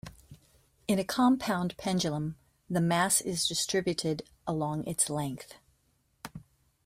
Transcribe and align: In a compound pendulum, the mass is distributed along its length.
In 0.87 0.97
a 0.97 1.03
compound 1.03 1.77
pendulum, 1.77 2.35
the 2.67 2.81
mass 2.81 3.21
is 3.21 3.47
distributed 3.47 4.23
along 4.47 4.87
its 4.87 5.11
length. 5.11 5.53